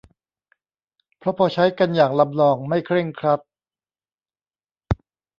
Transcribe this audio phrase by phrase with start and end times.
[1.17, 3.39] เพราะพอใช้กันอย่างลำลองไม่เคร่งครัด